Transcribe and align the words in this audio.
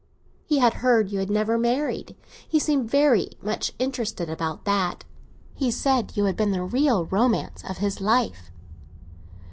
He 0.47 0.57
had 0.57 0.73
heard 0.81 1.11
you 1.11 1.19
had 1.19 1.29
never 1.29 1.59
married; 1.59 2.15
he 2.49 2.57
seemed 2.57 2.89
very 2.89 3.33
much 3.39 3.71
interested 3.77 4.31
about 4.31 4.65
that. 4.65 5.03
He 5.53 5.69
said 5.69 6.17
you 6.17 6.25
had 6.25 6.35
been 6.35 6.49
the 6.49 6.63
real 6.63 7.05
romance 7.05 7.63
of 7.63 7.77
his 7.77 8.01
life." 8.01 8.49